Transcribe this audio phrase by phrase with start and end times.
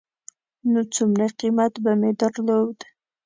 [0.71, 2.77] نو څومره قېمت به مې درلود.